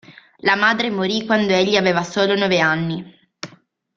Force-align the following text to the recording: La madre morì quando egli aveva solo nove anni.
La 0.37 0.55
madre 0.55 0.89
morì 0.89 1.27
quando 1.27 1.53
egli 1.53 1.75
aveva 1.75 2.01
solo 2.03 2.33
nove 2.35 2.57
anni. 2.59 3.19